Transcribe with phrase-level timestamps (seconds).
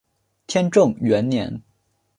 [0.47, 1.61] 天正元年。